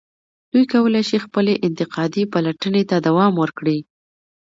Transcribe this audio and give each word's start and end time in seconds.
دوی 0.51 0.65
کولای 0.73 1.03
شي 1.09 1.17
خپلې 1.25 1.53
انتقادي 1.67 2.23
پلټنې 2.33 2.83
ته 2.89 2.95
دوام 3.07 3.33
ورکړي. 3.41 3.77